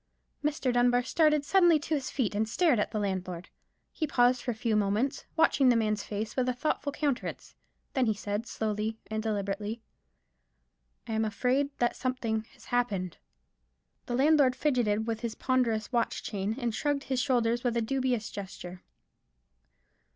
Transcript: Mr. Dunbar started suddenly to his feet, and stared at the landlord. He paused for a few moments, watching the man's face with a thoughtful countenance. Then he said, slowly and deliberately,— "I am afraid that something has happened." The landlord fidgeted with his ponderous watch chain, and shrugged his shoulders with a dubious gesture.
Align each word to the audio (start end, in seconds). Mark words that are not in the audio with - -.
Mr. 0.43 0.73
Dunbar 0.73 1.03
started 1.03 1.45
suddenly 1.45 1.77
to 1.77 1.93
his 1.93 2.09
feet, 2.09 2.33
and 2.33 2.49
stared 2.49 2.79
at 2.79 2.89
the 2.89 2.97
landlord. 2.97 3.49
He 3.91 4.07
paused 4.07 4.41
for 4.41 4.49
a 4.49 4.55
few 4.55 4.75
moments, 4.75 5.27
watching 5.35 5.69
the 5.69 5.75
man's 5.75 6.03
face 6.03 6.35
with 6.35 6.49
a 6.49 6.55
thoughtful 6.55 6.91
countenance. 6.91 7.53
Then 7.93 8.07
he 8.07 8.15
said, 8.15 8.47
slowly 8.47 8.97
and 9.11 9.21
deliberately,— 9.21 9.83
"I 11.07 11.13
am 11.13 11.23
afraid 11.23 11.69
that 11.77 11.95
something 11.95 12.45
has 12.55 12.65
happened." 12.73 13.19
The 14.07 14.15
landlord 14.15 14.55
fidgeted 14.55 15.05
with 15.05 15.19
his 15.19 15.35
ponderous 15.35 15.91
watch 15.91 16.23
chain, 16.23 16.55
and 16.57 16.73
shrugged 16.73 17.03
his 17.03 17.19
shoulders 17.21 17.63
with 17.63 17.77
a 17.77 17.81
dubious 17.83 18.31
gesture. 18.31 18.81